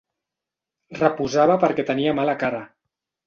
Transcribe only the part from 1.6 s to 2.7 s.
perquè tenia mala cara.